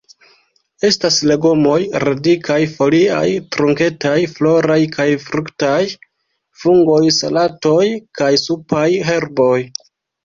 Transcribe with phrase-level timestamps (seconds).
[0.87, 5.79] Estas legomoj: radikaj, foliaj, trunketaj, floraj kaj fruktaj;
[6.63, 7.85] fungoj, salatoj
[8.23, 9.57] kaj supaj herboj.